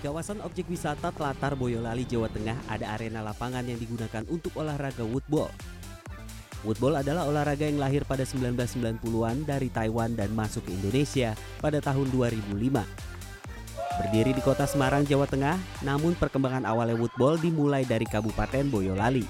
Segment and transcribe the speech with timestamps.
[0.00, 5.52] kawasan objek wisata Telatar Boyolali, Jawa Tengah ada arena lapangan yang digunakan untuk olahraga woodball.
[6.64, 12.12] Woodball adalah olahraga yang lahir pada 1990-an dari Taiwan dan masuk ke Indonesia pada tahun
[12.12, 12.56] 2005.
[14.00, 19.24] Berdiri di kota Semarang, Jawa Tengah, namun perkembangan awalnya woodball dimulai dari Kabupaten Boyolali.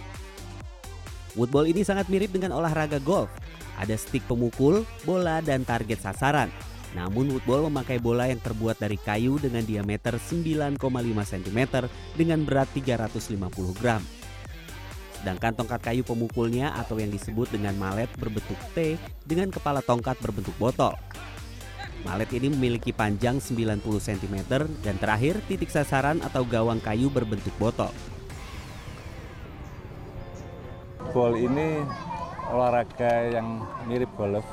[1.35, 3.31] Woodball ini sangat mirip dengan olahraga golf.
[3.79, 6.51] Ada stick pemukul, bola, dan target sasaran.
[6.95, 10.75] Namun woodball memakai bola yang terbuat dari kayu dengan diameter 9,5
[11.07, 11.61] cm
[12.19, 14.03] dengan berat 350 gram.
[15.21, 20.57] Sedangkan tongkat kayu pemukulnya atau yang disebut dengan malet berbentuk T dengan kepala tongkat berbentuk
[20.57, 20.97] botol.
[22.01, 24.37] Malet ini memiliki panjang 90 cm
[24.81, 27.93] dan terakhir titik sasaran atau gawang kayu berbentuk botol.
[31.13, 31.85] Ball ini
[32.49, 34.47] olahraga yang mirip golf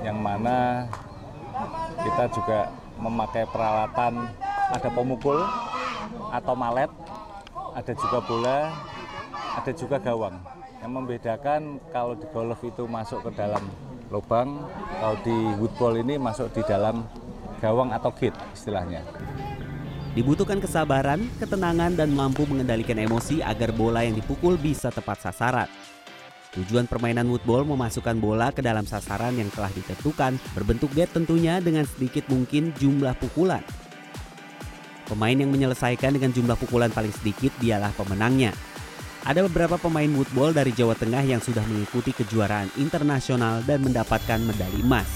[0.00, 0.88] yang mana
[2.02, 2.58] kita juga
[2.96, 4.30] memakai peralatan
[4.72, 5.38] ada pemukul
[6.32, 6.90] atau malet,
[7.76, 8.58] ada juga bola,
[9.56, 10.36] ada juga gawang.
[10.82, 13.64] Yang membedakan kalau di golf itu masuk ke dalam
[14.12, 14.64] lubang,
[15.00, 17.06] kalau di woodball ini masuk di dalam
[17.58, 19.02] gawang atau gate istilahnya.
[20.16, 25.68] Dibutuhkan kesabaran, ketenangan, dan mampu mengendalikan emosi agar bola yang dipukul bisa tepat sasaran.
[26.56, 31.84] Tujuan permainan woodball memasukkan bola ke dalam sasaran yang telah ditentukan, berbentuk gate tentunya dengan
[31.84, 33.60] sedikit mungkin jumlah pukulan.
[35.04, 38.56] Pemain yang menyelesaikan dengan jumlah pukulan paling sedikit dialah pemenangnya.
[39.26, 44.80] Ada beberapa pemain woodball dari Jawa Tengah yang sudah mengikuti kejuaraan internasional dan mendapatkan medali
[44.80, 45.06] emas.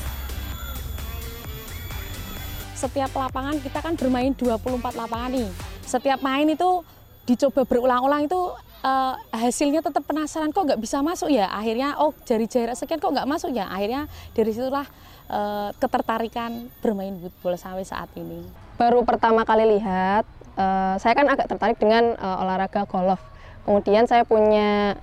[2.76, 5.50] Setiap lapangan kita kan bermain 24 lapangan nih.
[5.86, 6.84] Setiap main itu
[7.24, 8.40] dicoba berulang-ulang itu
[8.84, 11.28] uh, hasilnya tetap penasaran kok nggak bisa masuk?
[11.32, 13.52] Ya akhirnya oh jari jarak sekian kok nggak masuk?
[13.52, 14.86] Ya akhirnya dari situlah
[15.28, 18.44] uh, ketertarikan bermain woodball sampai saat ini.
[18.80, 20.24] Baru pertama kali lihat
[20.56, 23.20] uh, saya kan agak tertarik dengan uh, olahraga golf.
[23.68, 24.96] Kemudian saya punya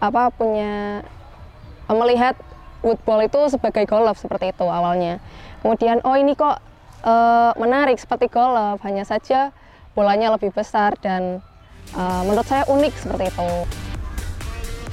[0.00, 1.04] apa punya
[1.88, 2.36] melihat
[2.80, 5.20] woodball itu sebagai golf seperti itu awalnya.
[5.60, 6.60] Kemudian oh ini kok
[7.04, 8.80] uh, menarik seperti golf.
[8.84, 9.52] Hanya saja
[9.94, 11.44] bolanya lebih besar dan
[11.96, 13.48] uh, menurut saya unik seperti itu.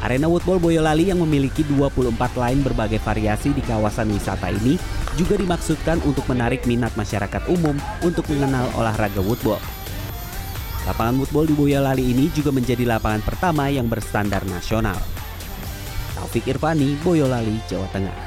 [0.02, 4.74] Arena Woodball Boyolali yang memiliki 24 lain berbagai variasi di kawasan wisata ini
[5.14, 9.62] juga dimaksudkan untuk menarik minat masyarakat umum untuk mengenal olahraga woodball.
[10.90, 14.98] Lapangan woodball di Boyolali ini juga menjadi lapangan pertama yang berstandar nasional.
[16.18, 18.18] Taufik Irvani, Boyolali, Jawa Tengah.